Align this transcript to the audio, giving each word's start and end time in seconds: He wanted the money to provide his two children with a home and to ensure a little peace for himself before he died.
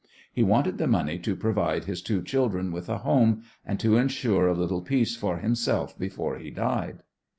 He 0.33 0.41
wanted 0.41 0.79
the 0.79 0.87
money 0.87 1.19
to 1.19 1.35
provide 1.35 1.83
his 1.85 2.01
two 2.01 2.23
children 2.23 2.71
with 2.71 2.89
a 2.89 2.97
home 2.97 3.43
and 3.63 3.79
to 3.81 3.97
ensure 3.97 4.47
a 4.47 4.55
little 4.57 4.81
peace 4.81 5.15
for 5.15 5.37
himself 5.37 5.95
before 5.99 6.39
he 6.39 6.49
died. 6.49 7.03